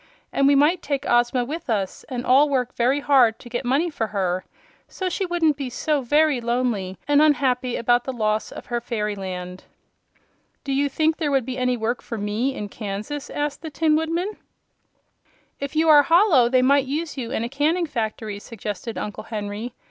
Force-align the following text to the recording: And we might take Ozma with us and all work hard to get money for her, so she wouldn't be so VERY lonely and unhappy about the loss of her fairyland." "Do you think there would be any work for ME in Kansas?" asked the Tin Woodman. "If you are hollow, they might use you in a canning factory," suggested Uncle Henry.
And 0.33 0.47
we 0.47 0.55
might 0.55 0.81
take 0.81 1.07
Ozma 1.07 1.45
with 1.45 1.69
us 1.69 2.03
and 2.09 2.25
all 2.25 2.49
work 2.49 2.73
hard 2.75 3.37
to 3.37 3.49
get 3.49 3.63
money 3.63 3.91
for 3.91 4.07
her, 4.07 4.43
so 4.87 5.09
she 5.09 5.27
wouldn't 5.27 5.57
be 5.57 5.69
so 5.69 6.01
VERY 6.01 6.41
lonely 6.41 6.97
and 7.07 7.21
unhappy 7.21 7.75
about 7.75 8.05
the 8.05 8.11
loss 8.11 8.51
of 8.51 8.65
her 8.65 8.81
fairyland." 8.81 9.65
"Do 10.63 10.73
you 10.73 10.89
think 10.89 11.17
there 11.17 11.29
would 11.29 11.45
be 11.45 11.59
any 11.59 11.77
work 11.77 12.01
for 12.01 12.17
ME 12.17 12.55
in 12.55 12.67
Kansas?" 12.67 13.29
asked 13.29 13.61
the 13.61 13.69
Tin 13.69 13.95
Woodman. 13.95 14.37
"If 15.59 15.75
you 15.75 15.87
are 15.87 16.01
hollow, 16.01 16.49
they 16.49 16.63
might 16.63 16.85
use 16.87 17.15
you 17.15 17.29
in 17.29 17.43
a 17.43 17.47
canning 17.47 17.85
factory," 17.85 18.39
suggested 18.39 18.97
Uncle 18.97 19.25
Henry. 19.25 19.75